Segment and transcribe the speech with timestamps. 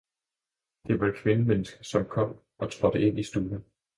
[0.87, 3.63] Det var et kvindemenneske som kom og trådte ind i stuen.